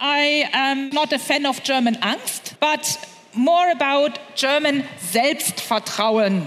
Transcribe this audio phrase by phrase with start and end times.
[0.00, 2.98] I am not a fan of German Angst, but
[3.32, 6.42] more about German Selbstvertrauen.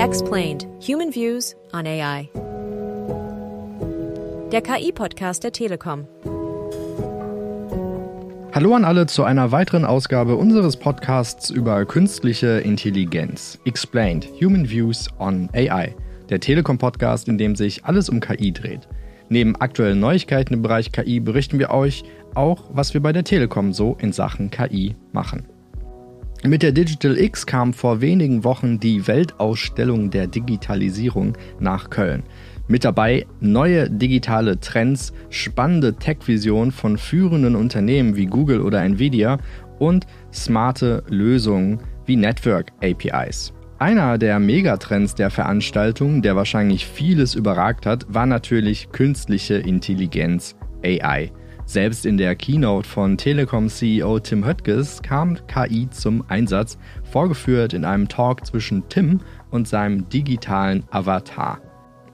[0.00, 0.66] Explained.
[0.80, 2.28] Human Views on AI.
[4.50, 6.08] Der KI-Podcast der Telekom.
[8.52, 13.60] Hallo an alle zu einer weiteren Ausgabe unseres Podcasts über künstliche Intelligenz.
[13.64, 14.26] Explained.
[14.42, 15.94] Human Views on AI.
[16.30, 18.88] Der Telekom-Podcast, in dem sich alles um KI dreht.
[19.28, 23.72] Neben aktuellen Neuigkeiten im Bereich KI berichten wir euch auch, was wir bei der Telekom
[23.72, 25.44] so in Sachen KI machen.
[26.44, 32.22] Mit der Digital X kam vor wenigen Wochen die Weltausstellung der Digitalisierung nach Köln.
[32.68, 39.38] Mit dabei neue digitale Trends, spannende Tech-Visionen von führenden Unternehmen wie Google oder Nvidia
[39.80, 43.52] und smarte Lösungen wie Network APIs.
[43.80, 51.30] Einer der Megatrends der Veranstaltung, der wahrscheinlich vieles überragt hat, war natürlich künstliche Intelligenz AI.
[51.64, 58.08] Selbst in der Keynote von Telekom-CEO Tim Höttges kam KI zum Einsatz, vorgeführt in einem
[58.08, 59.20] Talk zwischen Tim
[59.52, 61.60] und seinem digitalen Avatar.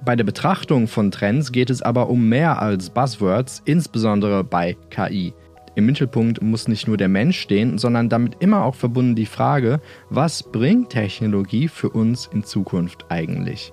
[0.04, 5.32] Bei der Betrachtung von Trends geht es aber um mehr als Buzzwords, insbesondere bei KI.
[5.76, 9.80] Im Mittelpunkt muss nicht nur der Mensch stehen, sondern damit immer auch verbunden die Frage,
[10.08, 13.72] was bringt Technologie für uns in Zukunft eigentlich?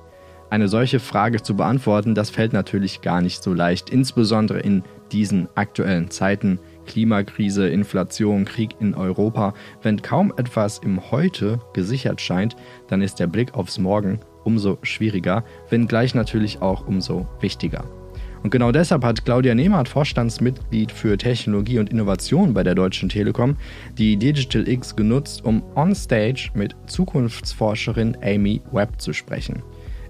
[0.50, 5.48] Eine solche Frage zu beantworten, das fällt natürlich gar nicht so leicht, insbesondere in diesen
[5.56, 6.60] aktuellen Zeiten.
[6.88, 9.54] Klimakrise, Inflation, Krieg in Europa.
[9.82, 12.58] Wenn kaum etwas im Heute gesichert scheint,
[12.88, 18.01] dann ist der Blick aufs Morgen umso schwieriger, wenngleich natürlich auch umso wichtiger.
[18.44, 23.56] Und genau deshalb hat Claudia Nehmert, Vorstandsmitglied für Technologie und Innovation bei der Deutschen Telekom,
[23.98, 29.62] die Digital X genutzt, um onstage mit Zukunftsforscherin Amy Webb zu sprechen.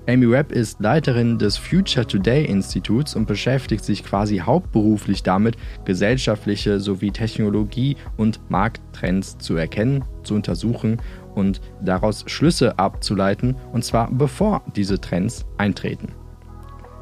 [0.08, 6.80] Amy Webb ist Leiterin des Future Today Instituts und beschäftigt sich quasi hauptberuflich damit, gesellschaftliche
[6.80, 11.00] sowie Technologie- und Markttrends zu erkennen, zu untersuchen
[11.36, 16.14] und daraus Schlüsse abzuleiten, und zwar bevor diese Trends eintreten.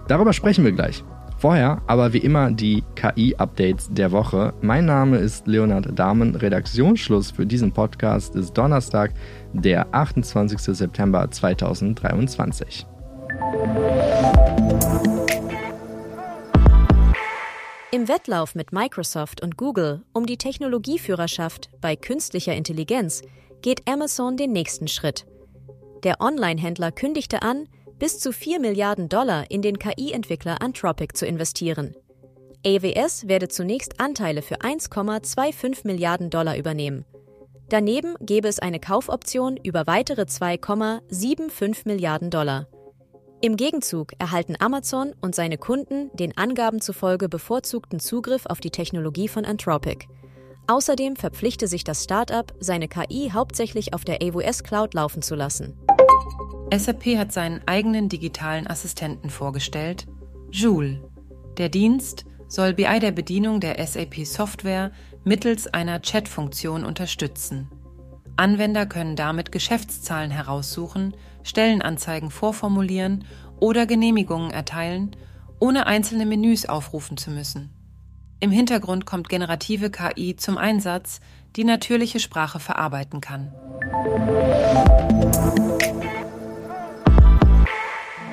[0.09, 1.03] Darüber sprechen wir gleich.
[1.39, 4.53] Vorher aber wie immer die KI-Updates der Woche.
[4.59, 6.35] Mein Name ist Leonard Dahmen.
[6.35, 9.13] Redaktionsschluss für diesen Podcast ist Donnerstag,
[9.53, 10.59] der 28.
[10.59, 12.85] September 2023.
[17.93, 23.21] Im Wettlauf mit Microsoft und Google um die Technologieführerschaft bei künstlicher Intelligenz
[23.61, 25.25] geht Amazon den nächsten Schritt.
[26.03, 31.95] Der Online-Händler kündigte an, bis zu 4 Milliarden Dollar in den KI-Entwickler Anthropic zu investieren.
[32.65, 37.05] AWS werde zunächst Anteile für 1,25 Milliarden Dollar übernehmen.
[37.69, 42.67] Daneben gebe es eine Kaufoption über weitere 2,75 Milliarden Dollar.
[43.41, 49.27] Im Gegenzug erhalten Amazon und seine Kunden den Angaben zufolge bevorzugten Zugriff auf die Technologie
[49.29, 50.07] von Anthropic.
[50.67, 55.79] Außerdem verpflichte sich das Startup, seine KI hauptsächlich auf der AWS Cloud laufen zu lassen.
[56.71, 60.07] SAP hat seinen eigenen digitalen Assistenten vorgestellt,
[60.51, 61.01] Joule.
[61.57, 64.91] Der Dienst soll bei der Bedienung der SAP-Software
[65.23, 67.69] mittels einer Chat-Funktion unterstützen.
[68.35, 73.25] Anwender können damit Geschäftszahlen heraussuchen, Stellenanzeigen vorformulieren
[73.59, 75.15] oder Genehmigungen erteilen,
[75.59, 77.69] ohne einzelne Menüs aufrufen zu müssen.
[78.39, 81.19] Im Hintergrund kommt generative KI zum Einsatz,
[81.59, 83.51] die natürliche Sprache verarbeiten kann.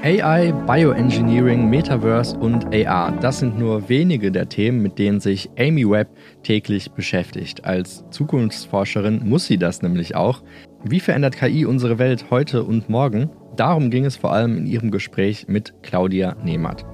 [0.05, 5.91] AI, Bioengineering, Metaverse und AR, das sind nur wenige der Themen, mit denen sich Amy
[5.91, 6.09] Webb
[6.45, 7.65] täglich beschäftigt.
[7.65, 10.45] Als Zukunftsforscherin muss sie das nämlich auch.
[10.85, 13.31] Wie verändert KI unsere Welt heute und morgen?
[13.57, 16.87] Darum ging es vor allem in ihrem Gespräch mit Claudia Nehmert.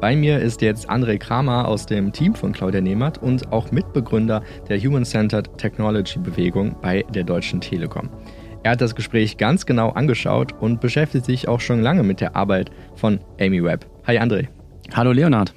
[0.00, 4.42] Bei mir ist jetzt André Kramer aus dem Team von Claudia Nehmert und auch Mitbegründer
[4.68, 8.10] der Human-Centered Technology Bewegung bei der Deutschen Telekom.
[8.62, 12.34] Er hat das Gespräch ganz genau angeschaut und beschäftigt sich auch schon lange mit der
[12.34, 13.86] Arbeit von Amy Webb.
[14.06, 14.48] Hi André.
[14.94, 15.54] Hallo Leonard.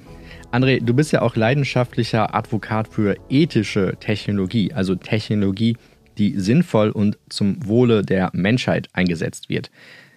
[0.52, 5.76] André, du bist ja auch leidenschaftlicher Advokat für ethische Technologie, also Technologie,
[6.18, 9.70] die sinnvoll und zum Wohle der Menschheit eingesetzt wird.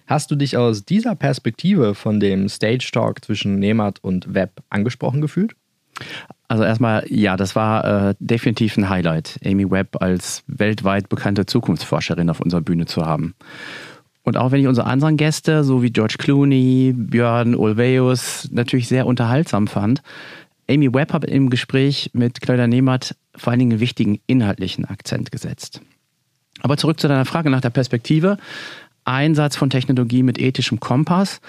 [0.06, 5.20] Hast du dich aus dieser Perspektive von dem Stage Talk zwischen Nehmert und Webb angesprochen
[5.20, 5.54] gefühlt?
[6.48, 12.28] Also erstmal, ja, das war äh, definitiv ein Highlight, Amy Webb als weltweit bekannte Zukunftsforscherin
[12.28, 13.34] auf unserer Bühne zu haben.
[14.22, 19.06] Und auch wenn ich unsere anderen Gäste, so wie George Clooney, Björn Ulvaeus, natürlich sehr
[19.06, 20.02] unterhaltsam fand,
[20.68, 25.32] Amy Webb hat im Gespräch mit Claudia Nehmert vor allen Dingen einen wichtigen inhaltlichen Akzent
[25.32, 25.80] gesetzt.
[26.60, 28.36] Aber zurück zu deiner Frage nach der Perspektive.
[29.04, 31.40] Einsatz von Technologie mit ethischem Kompass.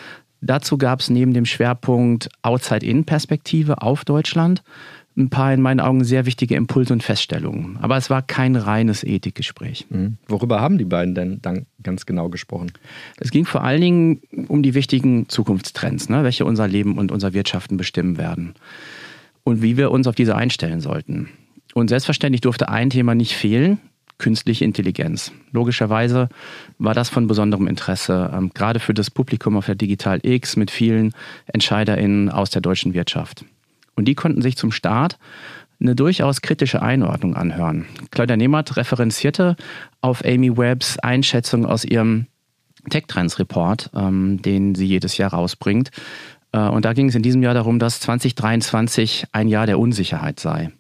[0.42, 4.62] Dazu gab es neben dem Schwerpunkt Outside-In-Perspektive auf Deutschland
[5.16, 7.78] ein paar in meinen Augen sehr wichtige Impulse und Feststellungen.
[7.82, 9.86] Aber es war kein reines Ethikgespräch.
[9.90, 10.18] Mhm.
[10.28, 12.72] Worüber haben die beiden denn dann ganz genau gesprochen?
[13.20, 17.34] Es ging vor allen Dingen um die wichtigen Zukunftstrends, ne, welche unser Leben und unser
[17.34, 18.56] Wirtschaften bestimmen werden.
[19.44, 21.30] Und wie wir uns auf diese einstellen sollten.
[21.74, 23.80] Und selbstverständlich durfte ein Thema nicht fehlen,
[24.24, 25.34] künstliche Intelligenz.
[25.52, 26.30] Logischerweise
[26.78, 30.72] war das von besonderem Interesse, ähm, gerade für das Publikum auf der Digital X mit
[30.72, 31.14] vielen
[31.48, 33.44] EntscheiderInnen aus der deutschen Wirtschaft.
[33.96, 35.20] Und die konnten sich zum Start
[35.82, 37.86] eine durchaus kritische Einordnung anhören.
[38.12, 39.58] Claudia Nehmert referenzierte
[40.00, 42.28] auf Amy Webbs Einschätzung aus ihrem
[42.90, 45.92] Tech Trends Report, ähm, den sie jedes Jahr rausbringt.
[46.54, 50.40] Äh, und da ging es in diesem Jahr darum, dass 2023 ein Jahr der Unsicherheit
[50.40, 50.72] sei.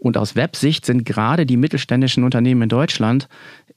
[0.00, 3.28] Und aus Websicht sind gerade die mittelständischen Unternehmen in Deutschland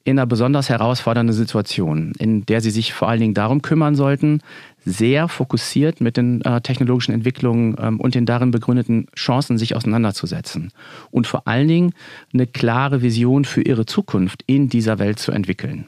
[0.06, 4.42] in einer besonders herausfordernden Situation, in der sie sich vor allen Dingen darum kümmern sollten,
[4.86, 10.72] sehr fokussiert mit den äh, technologischen Entwicklungen ähm, und den darin begründeten Chancen sich auseinanderzusetzen
[11.12, 11.94] und vor allen Dingen
[12.34, 15.86] eine klare Vision für ihre Zukunft in dieser Welt zu entwickeln.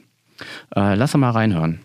[0.74, 1.80] Äh, lass mal reinhören.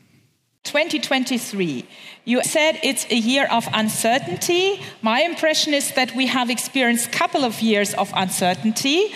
[0.63, 1.85] 2023.
[2.23, 4.79] You said it's a year of uncertainty.
[5.01, 9.13] My impression is that we have experienced a couple of years of uncertainty.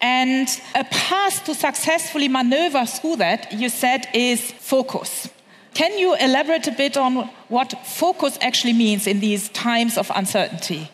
[0.00, 5.28] And a path to successfully maneuver through that, you said, is focus.
[5.74, 10.90] Can you elaborate a bit on what focus actually means in these times of uncertainty?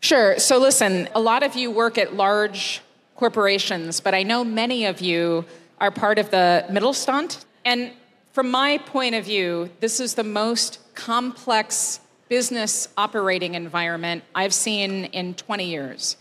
[0.00, 0.38] Sure.
[0.38, 2.80] So, listen, a lot of you work at large
[3.16, 5.44] corporations, but I know many of you
[5.80, 7.44] are part of the Mittelstand.
[7.64, 7.90] And
[8.38, 11.98] from my point of view, this is the most complex
[12.28, 16.16] business operating environment I've seen in 20 years.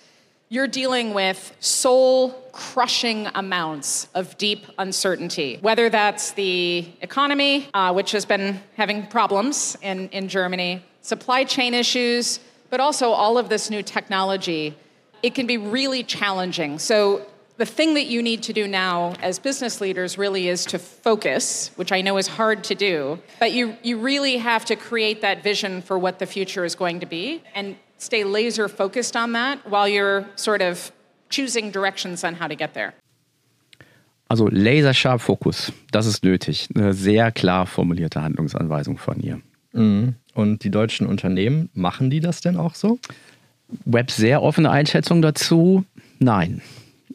[0.50, 8.14] You're dealing with soul crushing amounts of deep uncertainty, whether that's the economy, uh, which
[8.14, 12.40] has been having problems in, in Germany, supply chain issues,
[12.72, 14.76] but also all of this new technology.
[15.22, 16.80] It can be really challenging.
[16.80, 20.80] So, the thing that you need to do now as business leaders really is to
[20.80, 25.22] focus, which I know is hard to do, but you, you really have to create
[25.22, 29.34] that vision for what the future is going to be and stay laser focused on
[29.34, 30.92] that while you're sort of
[31.30, 32.94] choosing directions on how to get there.
[34.30, 36.68] Also laserscharf Fokus, das ist nötig.
[36.76, 39.42] Eine sehr klar formulierte Handlungsanweisung von ihr.
[39.72, 40.16] Mhm.
[40.34, 43.00] Und die deutschen Unternehmen, machen die das denn auch so?
[43.86, 45.86] Web sehr offene Einschätzung dazu?
[46.20, 46.62] Nein.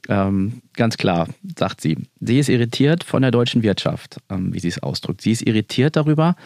[0.08, 1.96] Ähm, ganz klar, sagt sie.
[2.20, 5.20] Sie ist irritiert von der deutschen Wirtschaft, ähm, wie sie es ausdrückt.
[5.20, 6.37] Sie ist irritiert darüber,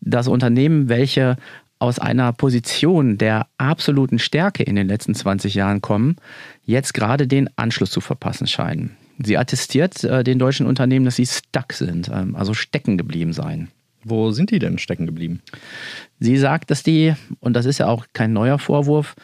[0.00, 1.36] dass Unternehmen, welche
[1.78, 6.16] aus einer Position der absoluten Stärke in den letzten 20 Jahren kommen,
[6.64, 8.96] jetzt gerade den Anschluss zu verpassen scheinen.
[9.22, 13.68] Sie attestiert äh, den deutschen Unternehmen, dass sie stuck sind, ähm, also stecken geblieben seien.
[14.08, 15.40] Wo sind die denn stecken geblieben?
[16.20, 19.14] Sie sagt, dass die, und das ist ja auch kein neuer Vorwurf,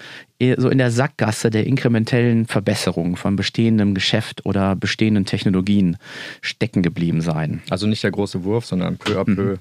[0.56, 5.96] so in der Sackgasse der inkrementellen Verbesserung von bestehendem Geschäft oder bestehenden Technologien
[6.40, 7.62] stecken geblieben seien.
[7.70, 9.58] Also nicht der große Wurf, sondern peu à peu mhm.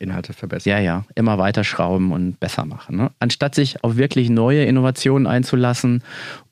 [0.00, 0.70] Inhalte verbessern.
[0.70, 2.96] Ja, ja, immer weiter schrauben und besser machen.
[2.96, 3.10] Ne?
[3.18, 6.02] Anstatt sich auf wirklich neue Innovationen einzulassen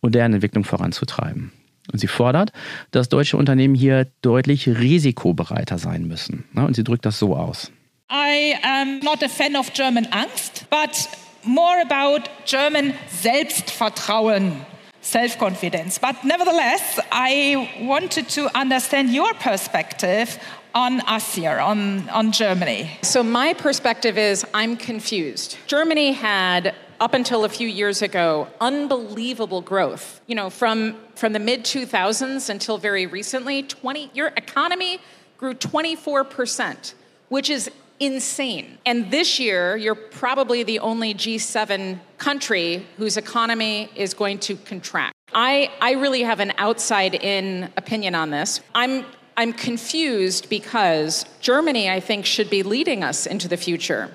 [0.00, 1.50] und deren Entwicklung voranzutreiben.
[1.93, 2.53] Und sie fordert,
[2.91, 6.44] dass deutsche Unternehmen hier deutlich risikobereiter sein müssen.
[6.53, 6.67] Ne?
[6.67, 7.73] Und sie drückt das so aus.
[8.14, 11.09] I am not a fan of German Angst, but
[11.44, 14.67] more about German Selbstvertrauen.
[15.00, 15.99] Self-confidence.
[15.99, 20.39] But nevertheless, I wanted to understand your perspective
[20.75, 22.91] on us here, on, on Germany.
[23.01, 25.56] So, my perspective is I'm confused.
[25.67, 30.20] Germany had up until a few years ago, unbelievable growth.
[30.27, 35.01] You know, from, from the mid 2000s until very recently, 20, your economy
[35.39, 36.93] grew 24%,
[37.31, 37.70] which is
[38.03, 38.79] insane.
[38.85, 45.15] And this year, you're probably the only G7 country whose economy is going to contract.
[45.32, 48.61] I, I really have an outside in opinion on this.
[48.75, 49.05] I'm,
[49.37, 54.13] I'm confused because Germany, I think, should be leading us into the future.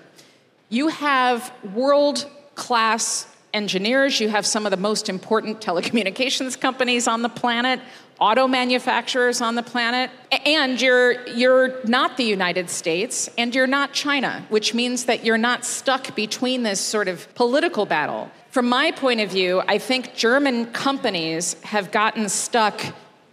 [0.67, 7.21] You have world class engineers, you have some of the most important telecommunications companies on
[7.21, 7.79] the planet,
[8.19, 10.09] auto manufacturers on the planet,
[10.45, 15.37] and you're, you're not the United States and you're not China, which means that you're
[15.37, 18.29] not stuck between this sort of political battle.
[18.49, 22.81] From my point of view, I think German companies have gotten stuck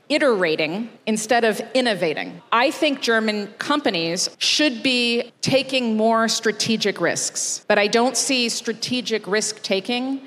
[0.09, 2.43] iterating instead of innovating.
[2.53, 9.27] I think German companies should be taking more strategic risks, but I don't see strategic
[9.27, 10.21] risk taking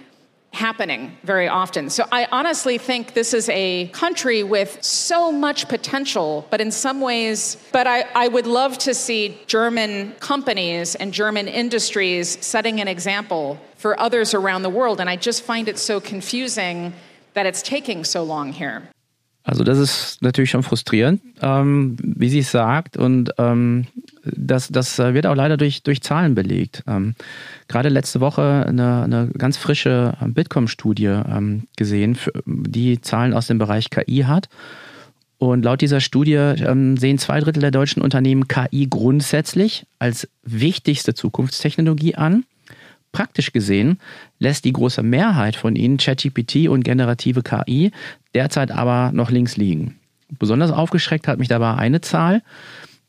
[0.54, 1.90] happening very often.
[1.90, 7.00] So I honestly think this is a country with so much potential, but in some
[7.00, 12.88] ways, but I, I would love to see German companies and German industries setting an
[12.88, 15.00] example for others around the world.
[15.00, 16.94] And I just find it so confusing
[17.34, 18.90] that it's taking so long here.
[19.48, 22.98] Also das ist natürlich schon frustrierend, ähm, wie sie es sagt.
[22.98, 23.88] Und ähm,
[24.26, 26.84] das, das wird auch leider durch, durch Zahlen belegt.
[26.86, 27.16] Ähm,
[27.70, 33.90] gerade letzte Woche eine, eine ganz frische Bitkom-Studie ähm, gesehen, die Zahlen aus dem Bereich
[33.90, 34.50] KI hat.
[35.38, 41.14] Und laut dieser Studie ähm, sehen zwei Drittel der deutschen Unternehmen KI grundsätzlich als wichtigste
[41.14, 42.44] Zukunftstechnologie an.
[43.18, 43.98] Praktisch gesehen
[44.38, 47.90] lässt die große Mehrheit von ihnen ChatGPT und generative KI
[48.36, 49.96] derzeit aber noch links liegen.
[50.38, 52.44] Besonders aufgeschreckt hat mich dabei eine Zahl.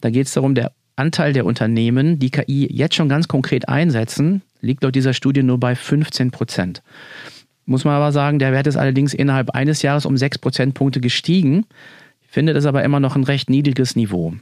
[0.01, 4.41] Da geht es darum, der Anteil der Unternehmen, die KI jetzt schon ganz konkret einsetzen,
[4.63, 6.83] liegt laut dieser Studie nur bei 15 Prozent.
[7.67, 11.67] Muss man aber sagen, der Wert ist allerdings innerhalb eines Jahres um sechs Prozentpunkte gestiegen.
[12.23, 14.33] Ich finde das aber immer noch ein recht niedriges Niveau.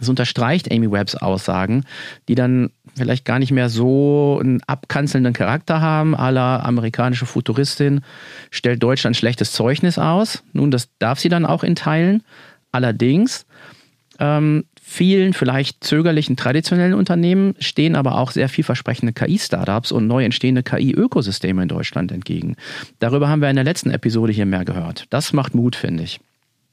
[0.00, 1.84] Das unterstreicht Amy Webbs Aussagen,
[2.26, 6.14] die dann vielleicht gar nicht mehr so einen abkanzelnden Charakter haben.
[6.14, 8.02] Aller amerikanische Futuristin
[8.50, 10.42] stellt Deutschland schlechtes Zeugnis aus.
[10.52, 12.22] Nun, das darf sie dann auch in Teilen.
[12.72, 13.46] Allerdings,
[14.18, 20.62] ähm, vielen vielleicht zögerlichen traditionellen Unternehmen stehen aber auch sehr vielversprechende KI-Startups und neu entstehende
[20.62, 22.56] KI-Ökosysteme in Deutschland entgegen.
[22.98, 25.06] Darüber haben wir in der letzten Episode hier mehr gehört.
[25.10, 26.20] Das macht Mut, finde ich.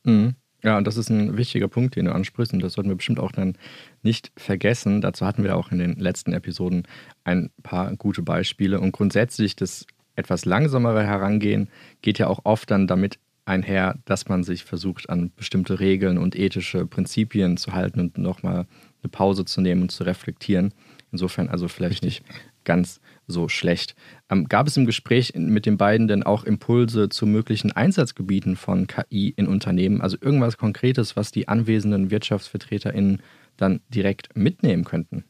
[0.04, 0.36] Mhm.
[0.64, 3.20] Ja, und das ist ein wichtiger Punkt, den du ansprichst, und das sollten wir bestimmt
[3.20, 3.56] auch dann
[4.02, 5.02] nicht vergessen.
[5.02, 6.84] Dazu hatten wir auch in den letzten Episoden
[7.24, 8.80] ein paar gute Beispiele.
[8.80, 9.86] Und grundsätzlich das
[10.16, 11.70] etwas langsamere Herangehen
[12.02, 16.36] geht ja auch oft dann damit einher, dass man sich versucht, an bestimmte Regeln und
[16.36, 18.66] ethische Prinzipien zu halten und nochmal
[19.02, 20.74] eine Pause zu nehmen und zu reflektieren.
[21.12, 22.24] Insofern also vielleicht Richtig.
[22.24, 23.96] nicht ganz so schlecht.
[24.30, 28.88] Ähm, gab es im Gespräch mit den beiden denn auch Impulse zu möglichen Einsatzgebieten von
[28.88, 30.02] KI in Unternehmen?
[30.02, 33.22] Also irgendwas Konkretes, was die anwesenden WirtschaftsvertreterInnen
[33.58, 35.26] dann direkt mitnehmen könnten?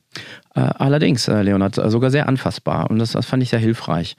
[0.58, 4.16] Äh, allerdings, äh, Leonard, äh, sogar sehr anfassbar und das, das fand ich sehr hilfreich.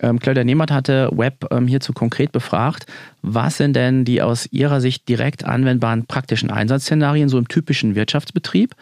[0.00, 2.86] Ähm, Claudia Nehmert hatte Web ähm, hierzu konkret befragt,
[3.22, 8.76] was sind denn die aus ihrer Sicht direkt anwendbaren praktischen Einsatzszenarien so im typischen Wirtschaftsbetrieb?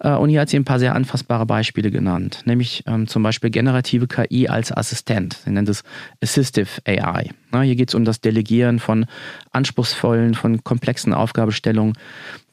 [0.00, 3.48] Äh, und hier hat sie ein paar sehr anfassbare Beispiele genannt, nämlich ähm, zum Beispiel
[3.48, 5.38] generative KI als Assistent.
[5.44, 5.84] Sie nennt es
[6.22, 7.30] Assistive AI.
[7.50, 9.06] Na, hier geht es um das Delegieren von
[9.52, 11.94] anspruchsvollen, von komplexen Aufgabestellungen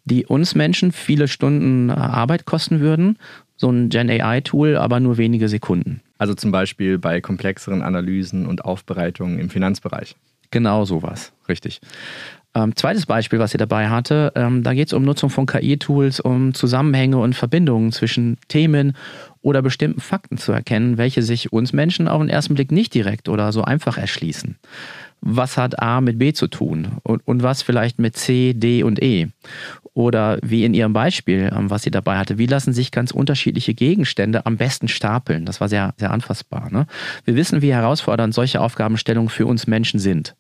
[0.06, 3.18] die uns Menschen viele Stunden Arbeit kosten würden.
[3.60, 6.00] So ein Gen AI-Tool aber nur wenige Sekunden.
[6.18, 10.16] Also zum Beispiel bei komplexeren Analysen und Aufbereitungen im Finanzbereich.
[10.50, 11.82] Genau sowas, richtig.
[12.56, 16.22] Ähm, zweites Beispiel, was sie dabei hatte, ähm, da geht es um Nutzung von KI-Tools,
[16.22, 18.96] um Zusammenhänge und Verbindungen zwischen Themen
[19.42, 23.28] oder bestimmten Fakten zu erkennen, welche sich uns Menschen auf den ersten Blick nicht direkt
[23.28, 24.58] oder so einfach erschließen
[25.22, 29.02] was hat A mit B zu tun und, und was vielleicht mit C, D und
[29.02, 29.28] E.
[30.00, 33.74] Oder wie in Ihrem Beispiel, ähm, was sie dabei hatte, wie lassen sich ganz unterschiedliche
[33.74, 35.44] Gegenstände am besten stapeln?
[35.44, 36.72] Das war sehr, sehr anfassbar.
[36.72, 36.86] Ne?
[37.26, 40.36] Wir wissen, wie herausfordernd solche Aufgabenstellungen für uns Menschen sind.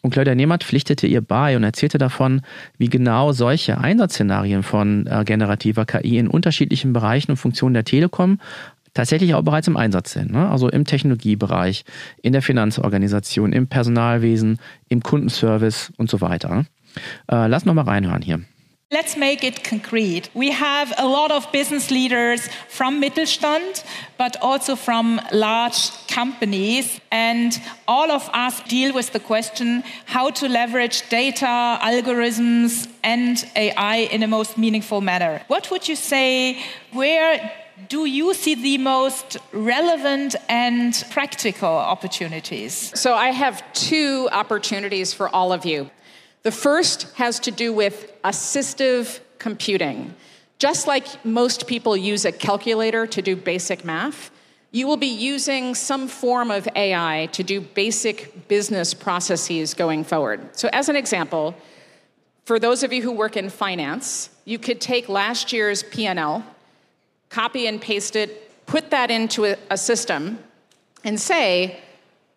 [0.00, 2.40] Und Claudia Nehmert pflichtete ihr bei und erzählte davon,
[2.78, 8.40] wie genau solche Einsatzszenarien von äh, generativer KI in unterschiedlichen Bereichen und Funktionen der Telekom
[8.94, 10.32] tatsächlich auch bereits im Einsatz sind.
[10.32, 10.48] Ne?
[10.48, 11.84] Also im Technologiebereich,
[12.22, 16.64] in der Finanzorganisation, im Personalwesen, im Kundenservice und so weiter.
[17.30, 18.40] Äh, lass noch mal reinhören hier.
[18.90, 20.30] Let's make it concrete.
[20.32, 23.84] We have a lot of business leaders from Mittelstand,
[24.16, 26.98] but also from large companies.
[27.10, 34.08] And all of us deal with the question how to leverage data, algorithms, and AI
[34.10, 35.42] in a most meaningful manner.
[35.48, 36.58] What would you say?
[36.92, 37.52] Where
[37.90, 42.98] do you see the most relevant and practical opportunities?
[42.98, 45.90] So, I have two opportunities for all of you.
[46.42, 50.14] The first has to do with assistive computing.
[50.58, 54.30] Just like most people use a calculator to do basic math,
[54.70, 60.40] you will be using some form of AI to do basic business processes going forward.
[60.56, 61.54] So, as an example,
[62.44, 66.44] for those of you who work in finance, you could take last year's P&L
[67.30, 70.38] copy and paste it, put that into a, system,
[71.04, 71.78] and say,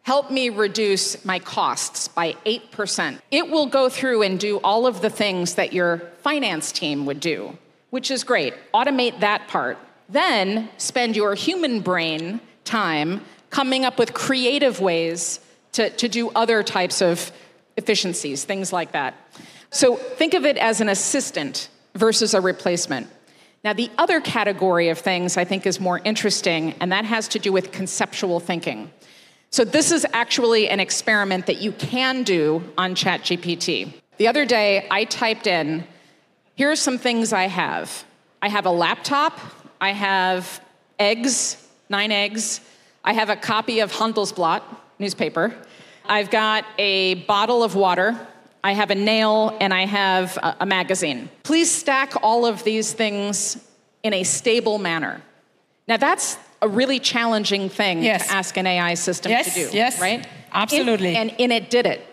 [0.03, 3.19] help me reduce my costs by 8%.
[3.29, 7.19] It will go through and do all of the things that your finance team would
[7.19, 7.57] do,
[7.91, 8.53] which is great.
[8.73, 9.77] Automate that part.
[10.09, 15.39] Then spend your human brain time coming up with creative ways
[15.73, 17.31] to, to do other types of
[17.77, 19.13] efficiencies, things like that.
[19.69, 23.07] So think of it as an assistant versus a replacement.
[23.63, 27.39] Now, the other category of things I think is more interesting, and that has to
[27.39, 28.91] do with conceptual thinking.
[29.51, 33.93] So, this is actually an experiment that you can do on ChatGPT.
[34.15, 35.85] The other day, I typed in,
[36.55, 38.05] here are some things I have.
[38.41, 39.37] I have a laptop,
[39.81, 40.61] I have
[40.97, 42.61] eggs, nine eggs,
[43.03, 44.63] I have a copy of Handelsblatt
[44.99, 45.53] newspaper,
[46.05, 48.17] I've got a bottle of water,
[48.63, 51.29] I have a nail, and I have a, a magazine.
[51.43, 53.57] Please stack all of these things
[54.01, 55.21] in a stable manner.
[55.89, 58.27] Now, that's a really challenging thing Yes.
[58.27, 60.27] to ask an AI system Yes, to do, yes, right?
[60.53, 61.09] absolutely.
[61.15, 62.05] In- and, and it did it.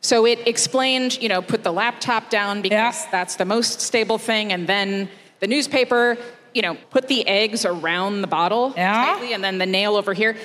[0.00, 3.10] So it explained, you know, put the laptop down because Yeah.
[3.10, 5.08] that's the most stable thing, and then
[5.40, 6.16] the newspaper,
[6.54, 8.92] you know, put the eggs around the bottle Yeah.
[9.06, 10.36] tightly, and then the nail over here.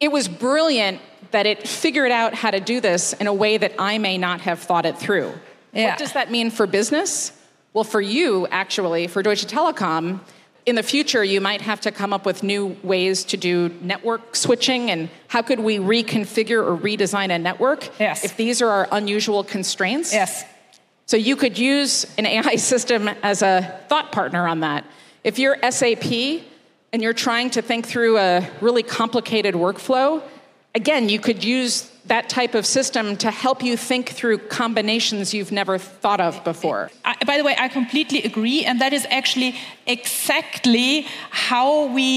[0.00, 1.00] It was brilliant
[1.32, 4.42] that it figured out how to do this in a way that I may not
[4.42, 5.32] have thought it through.
[5.72, 5.90] Yeah.
[5.90, 7.32] What does that mean for business?
[7.74, 10.20] Well, for you, actually, for Deutsche Telekom,
[10.68, 14.36] in the future, you might have to come up with new ways to do network
[14.36, 18.22] switching and how could we reconfigure or redesign a network Yes.
[18.24, 20.12] if these are our unusual constraints?
[20.12, 20.44] Yes.
[21.06, 24.84] So you could use an AI system as a thought partner on that.
[25.24, 26.12] If you're SAP
[26.92, 30.22] and you're trying to think through a really complicated workflow,
[30.82, 35.52] again, you could use that type of system to help you think through combinations you've
[35.52, 36.90] never thought of before.
[37.04, 39.50] I, by the way, I completely agree, and that is actually
[39.86, 41.06] exactly
[41.50, 41.68] how
[41.98, 42.08] we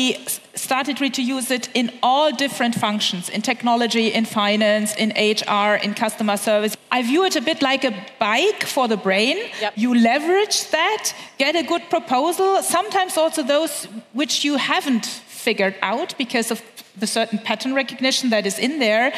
[0.56, 5.94] started to use it in all different functions in technology, in finance, in HR, in
[6.06, 6.74] customer service.
[6.98, 9.38] I view it a bit like a bike for the brain.
[9.60, 9.74] Yep.
[9.84, 11.04] You leverage that,
[11.38, 15.06] get a good proposal, sometimes also those which you haven't
[15.48, 16.62] figured out because of
[17.00, 19.12] the certain pattern recognition that is in there.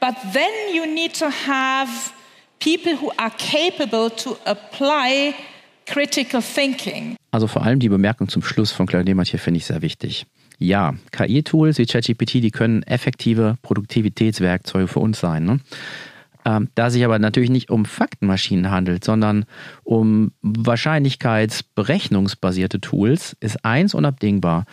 [0.00, 2.12] But then you need to have
[2.58, 5.34] people who are capable to apply
[5.86, 7.16] critical thinking.
[7.30, 10.26] Also vor allem die Bemerkung zum Schluss von Claudia hier finde ich sehr wichtig.
[10.58, 15.44] Ja, KI-Tools wie ChatGPT, die können effektive Produktivitätswerkzeuge für uns sein.
[15.44, 15.60] Ne?
[16.44, 19.44] Ähm, da sich aber natürlich nicht um Faktenmaschinen handelt, sondern
[19.84, 24.64] um wahrscheinlichkeitsberechnungsbasierte Tools, ist eins unabdingbar.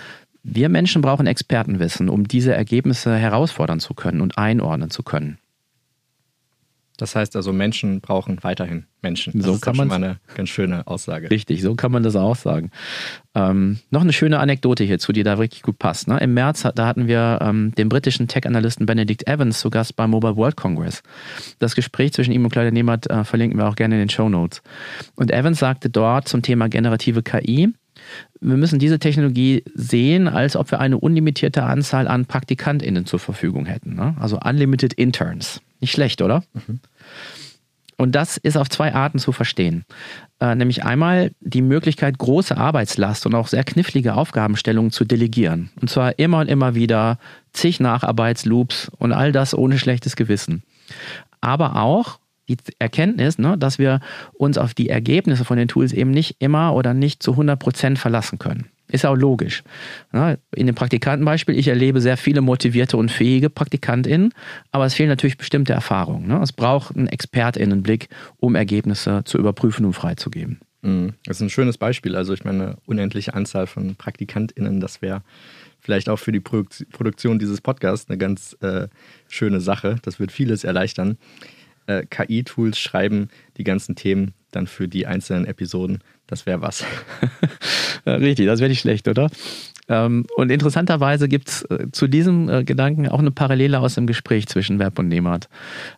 [0.48, 5.40] Wir Menschen brauchen Expertenwissen, um diese Ergebnisse herausfordern zu können und einordnen zu können.
[6.98, 9.34] Das heißt also, Menschen brauchen weiterhin Menschen.
[9.34, 11.32] Das So ist kann mal eine ganz schöne Aussage.
[11.32, 12.70] Richtig, so kann man das auch sagen.
[13.34, 16.08] Ähm, noch eine schöne Anekdote hierzu, die da wirklich gut passt.
[16.08, 16.20] Ne?
[16.20, 20.38] Im März, da hatten wir ähm, den britischen Tech-Analysten Benedict Evans zu Gast beim Mobile
[20.38, 21.02] World Congress.
[21.58, 24.30] Das Gespräch zwischen ihm und Claudia Nehmert äh, verlinken wir auch gerne in den Show
[24.30, 24.62] Notes.
[25.16, 27.74] Und Evans sagte dort zum Thema generative KI,
[28.42, 33.66] wir müssen diese Technologie sehen, als ob wir eine unlimitierte Anzahl an PraktikantInnen zur Verfügung
[33.66, 33.96] hätten.
[33.96, 34.16] Ne?
[34.20, 35.62] Also Unlimited Interns.
[35.80, 36.44] Nicht schlecht, oder?
[37.98, 39.86] Und das ist auf zwei Arten zu verstehen.
[40.40, 45.70] Äh, nämlich einmal die Möglichkeit, große Arbeitslast und auch sehr knifflige Aufgabenstellungen zu delegieren.
[45.80, 47.20] Und zwar immer und immer wieder
[47.54, 50.64] zig Nacharbeitsloops und all das ohne schlechtes Gewissen.
[51.40, 54.00] Aber auch die Erkenntnis, ne, dass wir
[54.34, 58.00] uns auf die Ergebnisse von den Tools eben nicht immer oder nicht zu 100 Prozent
[58.00, 58.70] verlassen können.
[58.88, 59.64] Ist auch logisch.
[60.12, 64.34] Ne, In dem Praktikantenbeispiel, ich erlebe sehr viele motivierte und fähige PraktikantInnen,
[64.72, 66.28] aber es fehlen natürlich bestimmte Erfahrungen.
[66.28, 66.40] ne.
[66.42, 70.60] Es braucht einen ExpertInnenblick, um Ergebnisse zu überprüfen und freizugeben.
[70.86, 71.14] Mhm.
[71.26, 72.16] Das ist ein schönes Beispiel.
[72.16, 75.24] Also ich meine, eine unendliche Anzahl von PraktikantInnen, das wäre
[75.80, 78.88] vielleicht auch für die Produk Produktion dieses Podcasts eine ganz äh,
[79.28, 79.98] schöne Sache.
[80.04, 81.18] Das wird vieles erleichtern.
[81.88, 86.00] Äh, KI-Tools schreiben die ganzen Themen dann für die einzelnen Episoden.
[86.28, 86.84] Das wäre was.
[88.06, 89.30] Richtig, das wäre nicht schlecht, oder?
[89.88, 94.48] Ähm, Und interessanterweise gibt es zu diesem äh, Gedanken auch eine Parallele aus dem Gespräch
[94.48, 95.50] zwischen Webb und Nehmert.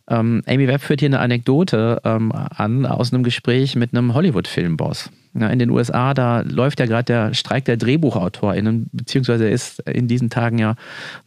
[0.09, 5.09] Ähm, Amy Webb führt hier eine Anekdote ähm, an aus einem Gespräch mit einem Hollywood-Filmboss.
[5.33, 10.07] Ja, in den USA, da läuft ja gerade der Streik der DrehbuchautorInnen, beziehungsweise ist in
[10.07, 10.75] diesen Tagen ja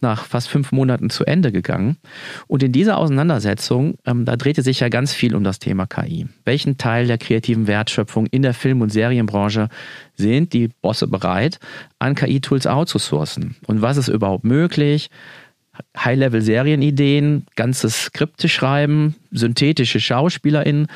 [0.00, 1.96] nach fast fünf Monaten zu Ende gegangen.
[2.46, 6.26] Und in dieser Auseinandersetzung, ähm, da drehte sich ja ganz viel um das Thema KI.
[6.44, 9.68] Welchen Teil der kreativen Wertschöpfung in der Film- und Serienbranche
[10.16, 11.58] sind die Bosse bereit,
[11.98, 13.56] an KI-Tools outzusourcen?
[13.66, 15.10] Und was ist überhaupt möglich?
[15.96, 20.88] High-Level-Serienideen, ganze Skripte schreiben, synthetische SchauspielerInnen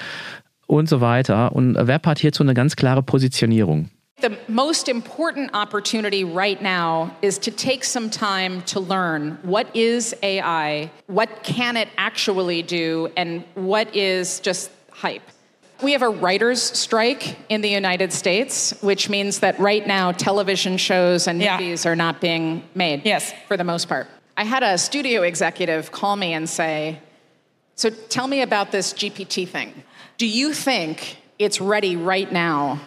[0.67, 1.53] und so weiter.
[1.55, 3.91] Und Web hat hierzu eine ganz klare Positionierung.
[4.21, 10.15] The most important opportunity right now is to take some time to learn what is
[10.23, 15.23] AI, what can it actually do, and what is just hype.
[15.83, 20.79] We have a writers' strike in the United States, which means that right now television
[20.79, 21.59] shows and Yeah.
[21.59, 23.35] movies are not being made Yes.
[23.49, 24.07] for the most part.
[24.37, 26.99] I had a studio executive call me and say,
[27.75, 29.75] So tell me about this GPT thing.
[30.17, 32.81] Do you think it's ready right now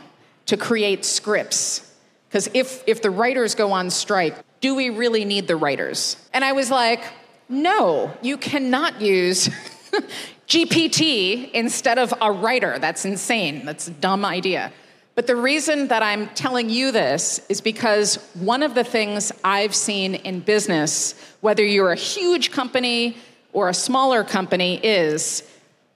[0.45, 1.93] to create scripts?
[2.29, 6.17] Because if, if the writers go on strike, do we really need the writers?
[6.33, 7.03] And I was like,
[7.49, 9.49] No, you cannot use
[10.47, 12.79] GPT instead of a writer.
[12.79, 13.65] That's insane.
[13.65, 14.71] That's a dumb idea.
[15.15, 19.73] But the reason that I'm telling you this is because one of the things I've
[19.73, 23.17] seen in business, whether you're a huge company
[23.51, 25.41] or a smaller company, is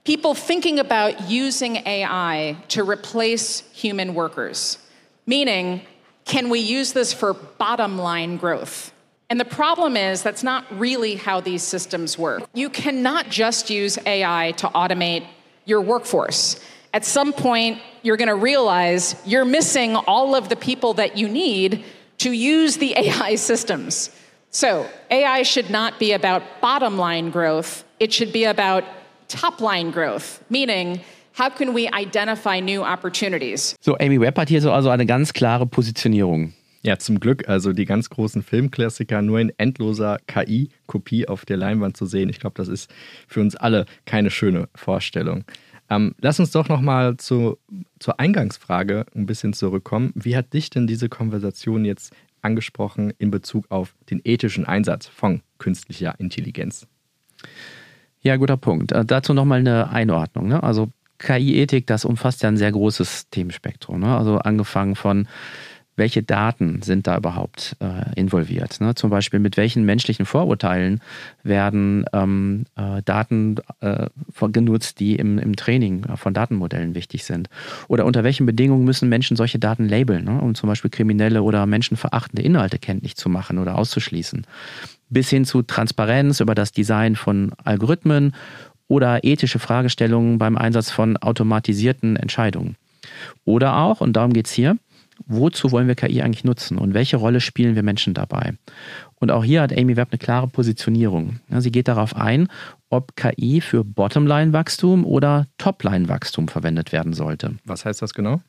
[0.04, 4.78] people thinking about using AI to replace human workers.
[5.26, 5.82] Meaning,
[6.26, 8.94] can we use this for bottom line growth?
[9.30, 12.44] And the problem is that's not really how these systems work.
[12.54, 15.26] You cannot just use AI to automate
[15.66, 16.60] your workforce.
[16.94, 21.30] At some point, you're going to realize you're missing all of the people that you
[21.30, 21.86] need
[22.18, 24.10] to use the AI systems.
[24.50, 28.84] So, AI should not be about bottom line growth, it should be about
[29.32, 31.02] top line growth, meaning
[31.38, 33.76] how can we identify new opportunities?
[33.82, 36.54] So, Amy Webb hat hier so also eine ganz klare Positionierung.
[36.84, 41.96] Ja, zum Glück, also die ganz großen Filmklassiker nur in endloser KI-Kopie auf der Leinwand
[41.96, 42.30] zu sehen.
[42.30, 42.92] Ich glaube, das ist
[43.28, 45.44] für uns alle keine schöne Vorstellung.
[45.92, 47.58] Ähm, lass uns doch nochmal zu,
[48.00, 50.12] zur Eingangsfrage ein bisschen zurückkommen.
[50.16, 55.42] Wie hat dich denn diese Konversation jetzt angesprochen in Bezug auf den ethischen Einsatz von
[55.60, 56.88] künstlicher Intelligenz?
[58.22, 58.92] Ja, guter Punkt.
[58.92, 60.48] Äh, dazu nochmal eine Einordnung.
[60.48, 60.62] Ne?
[60.62, 64.00] Also KI-Ethik, das umfasst ja ein sehr großes Themenspektrum.
[64.00, 64.16] Ne?
[64.16, 65.28] Also angefangen von
[65.98, 68.80] welche Daten sind da überhaupt äh, involviert?
[68.80, 68.96] Ne?
[68.96, 71.02] Zum Beispiel mit welchen menschlichen Vorurteilen
[71.44, 74.08] werden ähm, äh, Daten äh,
[74.52, 77.50] genutzt, die im, im Training von Datenmodellen wichtig sind?
[77.88, 80.42] Oder unter welchen Bedingungen müssen Menschen solche Daten labeln, ne?
[80.42, 84.46] um zum Beispiel kriminelle oder menschenverachtende Inhalte kenntlich zu machen oder auszuschließen?
[85.12, 88.34] Bis hin zu Transparenz über das Design von Algorithmen
[88.88, 92.76] oder ethische Fragestellungen beim Einsatz von automatisierten Entscheidungen.
[93.46, 94.78] Oder auch, und darum geht es hier,
[95.28, 98.54] wozu wollen wir KI eigentlich nutzen und welche Rolle spielen wir Menschen dabei?
[99.16, 101.40] Und auch hier hat Amy Webb eine klare Positionierung.
[101.60, 102.48] sie geht darauf ein,
[102.90, 107.56] ob KI für Bottomline-Wachstum oder Topline-Wachstum verwendet werden sollte.
[107.66, 108.42] Was heißt das genau?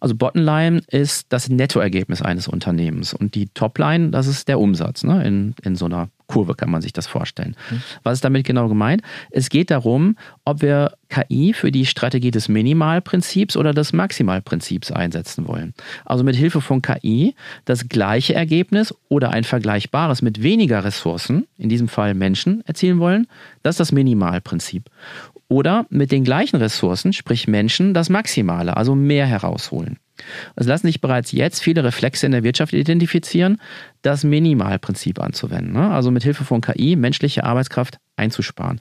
[0.00, 5.24] Also Bottomline ist das Nettoergebnis eines Unternehmens und die Topline, das ist der Umsatz ne,
[5.26, 7.56] in, in so einer Kurve kann man sich das vorstellen.
[7.70, 7.82] Mhm.
[8.04, 9.02] Was ist damit genau gemeint?
[9.30, 15.48] Es geht darum, ob wir KI für die Strategie des Minimalprinzips oder des Maximalprinzips einsetzen
[15.48, 15.74] wollen.
[16.04, 17.34] Also mit Hilfe von KI
[17.64, 23.26] das gleiche Ergebnis oder ein vergleichbares mit weniger Ressourcen, in diesem Fall Menschen, erzielen wollen.
[23.64, 24.84] Das ist das Minimalprinzip.
[25.50, 29.98] Oder mit den gleichen Ressourcen, sprich Menschen, das Maximale, also mehr herausholen.
[30.54, 33.60] Es lassen sich bereits jetzt viele Reflexe in der Wirtschaft identifizieren,
[34.02, 35.72] das Minimalprinzip anzuwenden.
[35.72, 35.90] Ne?
[35.90, 38.80] Also mit Hilfe von KI menschliche Arbeitskraft einzusparen.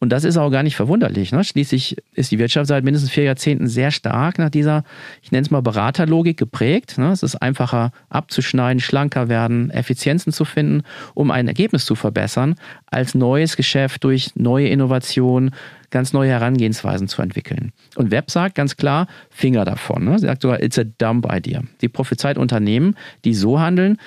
[0.00, 1.32] Und das ist auch gar nicht verwunderlich.
[1.32, 1.42] Ne?
[1.42, 4.84] Schließlich ist die Wirtschaft seit mindestens vier Jahrzehnten sehr stark nach dieser,
[5.22, 6.98] ich nenne es mal Beraterlogik geprägt.
[6.98, 7.10] Ne?
[7.10, 10.82] Es ist einfacher abzuschneiden, schlanker werden, Effizienzen zu finden,
[11.14, 12.54] um ein Ergebnis zu verbessern,
[12.86, 15.50] als neues Geschäft durch neue Innovationen,
[15.90, 17.72] ganz neue Herangehensweisen zu entwickeln.
[17.96, 20.04] Und Web sagt ganz klar, Finger davon.
[20.04, 20.18] Ne?
[20.18, 21.62] Sie sagt sogar, it's a dumb idea.
[21.80, 23.98] Sie prophezeit Unternehmen, die so handeln,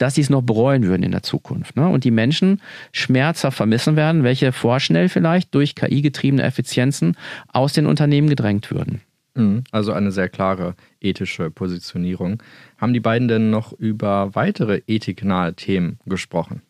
[0.00, 1.76] dass sie es noch bereuen würden in der Zukunft.
[1.76, 1.86] Ne?
[1.86, 7.16] Und die Menschen schmerzhaft vermissen werden, welche vorschnell vielleicht durch KI-getriebene Effizienzen
[7.48, 9.02] aus den Unternehmen gedrängt würden.
[9.34, 9.64] Mhm.
[9.70, 12.42] Also eine sehr klare ethische Positionierung.
[12.78, 16.62] Haben die beiden denn noch über weitere ethiknahe Themen gesprochen?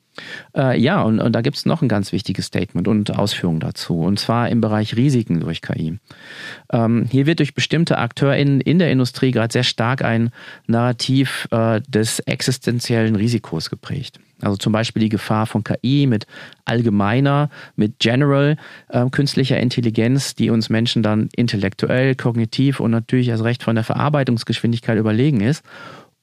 [0.57, 4.01] Äh, ja, und, und da gibt es noch ein ganz wichtiges Statement und Ausführungen dazu,
[4.01, 5.99] und zwar im Bereich Risiken durch KI.
[6.73, 10.31] Ähm, hier wird durch bestimmte AkteurInnen in der Industrie gerade sehr stark ein
[10.67, 14.21] Narrativ äh, des existenziellen Risikos geprägt.
[14.43, 16.27] Also zum Beispiel die Gefahr von KI mit
[16.65, 18.57] allgemeiner, mit general
[18.89, 23.85] äh, künstlicher Intelligenz, die uns Menschen dann intellektuell, kognitiv und natürlich erst recht von der
[23.85, 25.63] Verarbeitungsgeschwindigkeit überlegen ist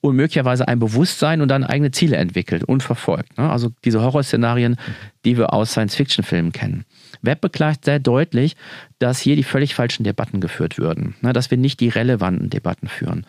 [0.01, 3.37] und möglicherweise ein Bewusstsein und dann eigene Ziele entwickelt und verfolgt.
[3.37, 3.49] Ne?
[3.49, 4.77] Also diese Horrorszenarien,
[5.25, 6.85] die wir aus Science-Fiction-Filmen kennen.
[7.21, 8.55] Web beklagt sehr deutlich,
[8.99, 11.33] dass hier die völlig falschen Debatten geführt würden, ne?
[11.33, 13.25] dass wir nicht die relevanten Debatten führen,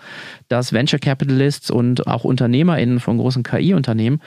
[0.49, 4.21] dass Venture Capitalists und auch UnternehmerInnen von großen KI-Unternehmen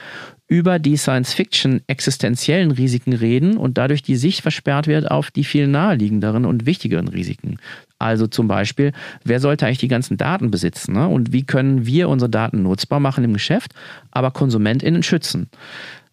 [0.48, 5.66] über die Science-Fiction existenziellen Risiken reden und dadurch die Sicht versperrt wird auf die viel
[5.66, 7.58] naheliegenderen und wichtigeren Risiken.
[8.02, 8.92] Also zum Beispiel,
[9.24, 11.08] wer sollte eigentlich die ganzen Daten besitzen ne?
[11.08, 13.72] und wie können wir unsere Daten nutzbar machen im Geschäft,
[14.10, 15.48] aber KonsumentInnen schützen?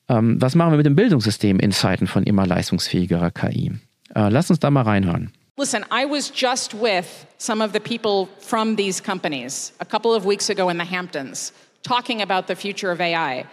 [0.08, 3.72] Ähm, was machen wir mit dem Bildungssystem in Zeiten von immer leistungsfähigerer KI?
[4.16, 5.32] Äh, lass uns da mal reinhören.
[5.58, 7.06] Listen, I was just with
[7.38, 11.52] some of the people from these companies a couple of weeks ago in the Hamptons
[11.84, 13.46] talking about the future of AI.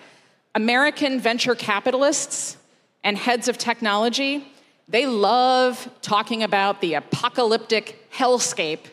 [0.54, 2.56] American venture capitalists
[3.04, 4.44] and heads of technology,
[4.88, 8.84] they love talking about the apocalyptic hellscape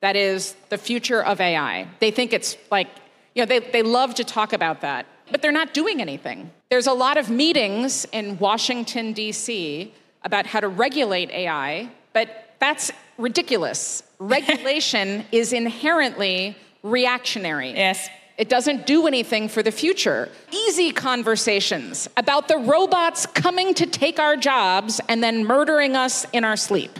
[0.00, 1.88] that is the future of AI.
[2.00, 2.88] They think it's like,
[3.34, 5.06] you know, they, they love to talk about that.
[5.30, 6.50] but they're not doing anything.
[6.70, 9.92] There's a lot of meetings in Washington, D.C.
[10.22, 14.02] about how to regulate AI, but that's ridiculous.
[14.18, 17.72] Regulation is inherently reactionary.
[17.72, 18.08] Yes.
[18.38, 20.28] It doesn't do anything for the future.
[20.52, 26.44] Easy conversations about the robots coming to take our jobs and then murdering us in
[26.44, 26.92] our sleep.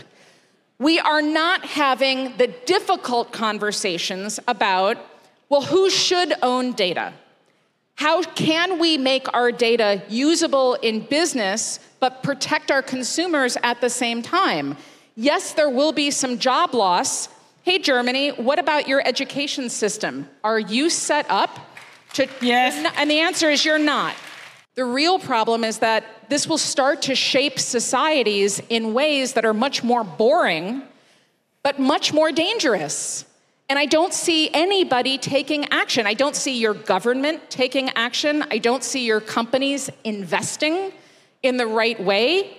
[0.79, 4.97] We are not having the difficult conversations about,
[5.49, 7.13] well, who should own data?
[7.95, 13.89] How can we make our data usable in business but protect our consumers at the
[13.89, 14.77] same time?
[15.15, 17.29] Yes, there will be some job loss
[17.61, 20.27] Hey, Germany, what about your education system?
[20.43, 21.59] Are you set up
[22.13, 22.27] to.
[22.41, 22.91] Yes.
[22.97, 24.15] And the answer is you're not.
[24.79, 29.53] The real problem is that this will start to shape societies in ways that are
[29.53, 30.83] much more boring,
[31.63, 33.25] but much more dangerous.
[33.67, 36.07] And I don't see anybody taking action.
[36.07, 38.45] I don't see your government taking action.
[38.51, 40.93] I don't see your companies investing
[41.43, 42.57] in the right way.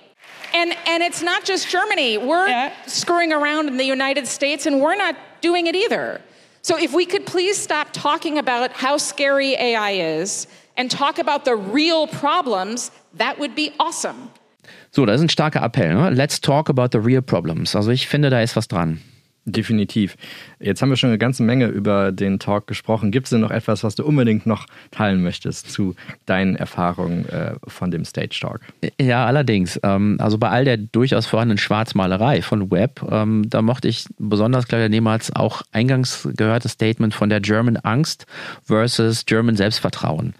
[0.53, 2.19] And, and it's not just Germany.
[2.19, 2.71] We're yeah.
[2.85, 6.21] screwing around in the United States and we're not doing it either.
[6.61, 10.47] So if we could please stop talking about how scary AI is
[10.77, 14.29] and talk about the real problems, that would be awesome.
[14.91, 15.93] So, das ist ein starker Appell.
[15.93, 16.09] Ne?
[16.11, 17.75] Let's talk about the real problems.
[17.75, 19.01] Also ich finde, da ist was dran.
[19.45, 20.17] Definitiv.
[20.59, 23.09] Jetzt haben wir schon eine ganze Menge über den Talk gesprochen.
[23.09, 25.95] Gibt es denn noch etwas, was du unbedingt noch teilen möchtest zu
[26.27, 28.61] deinen Erfahrungen äh, von dem Stage Talk?
[28.99, 29.79] Ja, allerdings.
[29.81, 34.67] Ähm, also bei all der durchaus vorhandenen Schwarzmalerei von Web, ähm, da mochte ich besonders
[34.67, 38.27] Claudia Nehmals auch eingangs gehörtes Statement von der German Angst
[38.63, 40.35] versus German Selbstvertrauen.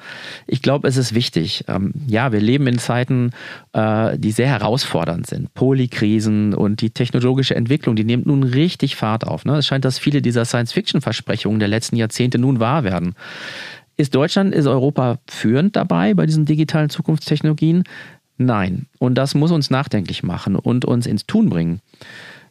[0.45, 1.65] Ich glaube, es ist wichtig.
[1.67, 3.31] Ähm, ja, wir leben in Zeiten,
[3.73, 5.51] äh, die sehr herausfordernd sind.
[5.55, 9.45] Polykrisen und die technologische Entwicklung, die nimmt nun richtig richtig Fahrt auf.
[9.45, 9.57] Ne?
[9.57, 13.15] Es scheint, dass viele dieser Science-Fiction-Versprechungen der letzten Jahrzehnte nun wahr werden.
[13.97, 17.83] Ist Deutschland, ist Europa führend dabei bei diesen digitalen Zukunftstechnologien?
[18.37, 18.87] Nein.
[18.99, 21.81] Und das muss uns nachdenklich machen und uns ins Tun bringen.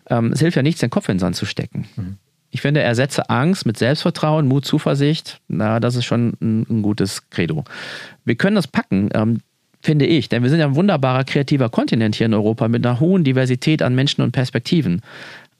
[0.08, 1.86] Ähm, es hilft ja nichts, den Kopf in den Sand zu stecken.
[1.96, 2.16] Mhm.
[2.52, 5.40] Ich finde, ersetze Angst mit Selbstvertrauen, Mut, Zuversicht.
[5.46, 7.64] Na, das ist schon ein, ein gutes Credo.
[8.24, 9.08] Wir können das packen.
[9.14, 9.40] Ähm,
[9.82, 10.28] finde ich.
[10.28, 13.82] Denn wir sind ja ein wunderbarer kreativer Kontinent hier in Europa mit einer hohen Diversität
[13.82, 15.00] an Menschen und Perspektiven.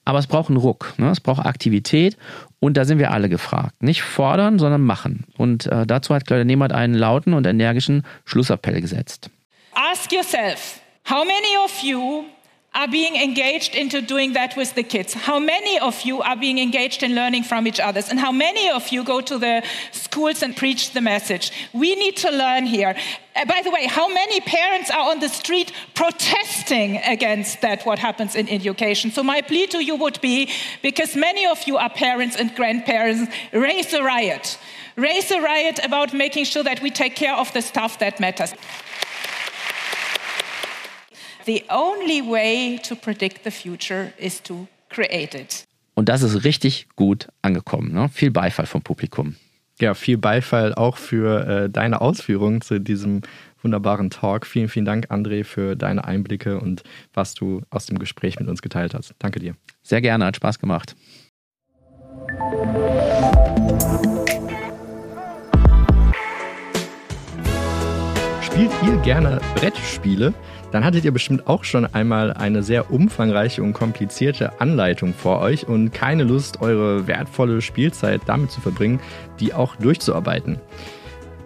[0.04, 1.10] Aber es braucht einen Ruck, ne?
[1.10, 2.16] es braucht Aktivität
[2.58, 3.82] und da sind wir alle gefragt.
[3.82, 5.24] Nicht fordern, sondern machen.
[5.36, 9.30] Und äh, dazu hat Claudia Nehmert einen lauten und energischen Schlussappell gesetzt.
[9.74, 12.24] Ask yourself, how many of you
[12.72, 15.12] are being engaged into doing that with the kids?
[15.12, 18.00] How many of you are being engaged in learning from each other?
[18.08, 21.50] And how many of you go to the schools and preach the message?
[21.72, 22.96] We need to learn here.
[23.34, 27.98] Uh, by the way, how many parents are on the street protesting against that, what
[27.98, 29.10] happens in education?
[29.10, 30.48] So, my plea to you would be
[30.80, 34.58] because many of you are parents and grandparents, raise a riot.
[34.96, 38.54] Raise a riot about making sure that we take care of the stuff that matters.
[41.46, 45.66] The only way to predict the future is to create it.
[45.94, 47.92] Und das ist richtig gut angekommen.
[47.92, 48.08] Ne?
[48.08, 49.36] Viel Beifall vom Publikum.
[49.80, 53.22] Ja, viel Beifall auch für äh, deine Ausführungen zu diesem
[53.62, 54.46] wunderbaren Talk.
[54.46, 56.82] Vielen, vielen Dank, André, für deine Einblicke und
[57.14, 59.14] was du aus dem Gespräch mit uns geteilt hast.
[59.18, 59.54] Danke dir.
[59.82, 60.94] Sehr gerne, hat Spaß gemacht.
[68.42, 70.34] Spielt ihr gerne Brettspiele?
[70.72, 75.66] Dann hattet ihr bestimmt auch schon einmal eine sehr umfangreiche und komplizierte Anleitung vor euch
[75.66, 79.00] und keine Lust, eure wertvolle Spielzeit damit zu verbringen,
[79.40, 80.60] die auch durchzuarbeiten.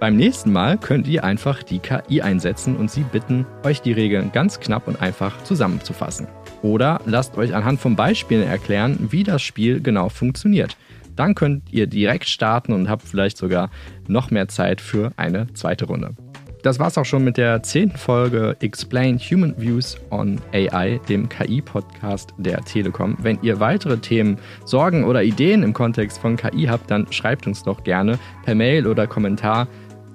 [0.01, 4.33] Beim nächsten Mal könnt ihr einfach die KI einsetzen und sie bitten, euch die Regeln
[4.33, 6.27] ganz knapp und einfach zusammenzufassen.
[6.61, 10.77] Oder lasst euch anhand von Beispielen erklären, wie das Spiel genau funktioniert.
[11.17, 13.71] Dann könnt ihr direkt starten und habt vielleicht sogar
[14.09, 16.15] noch mehr Zeit für eine zweite Runde.
[16.65, 22.33] Das war's auch schon mit der zehnten Folge Explain Human Views on AI, dem KI-Podcast
[22.39, 23.19] der Telekom.
[23.21, 27.65] Wenn ihr weitere Themen, Sorgen oder Ideen im Kontext von KI habt, dann schreibt uns
[27.65, 29.69] doch gerne per Mail oder Kommentar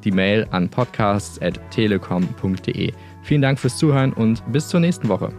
[0.04, 2.94] die Mail an podcasts.telekom.de.
[3.22, 5.32] Vielen Dank fürs Zuhören und bis zur nächsten Woche.